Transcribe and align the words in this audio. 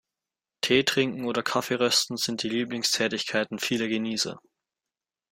Teetrinken 0.61 1.25
oder 1.25 1.43
Kaffeerösten 1.43 2.17
sind 2.17 2.41
die 2.41 2.49
Lieblingstätigkeiten 2.49 3.59
vieler 3.59 3.87
Genießer. 3.87 4.39